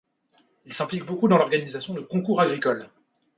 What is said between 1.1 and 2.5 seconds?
dans l'organisation de concours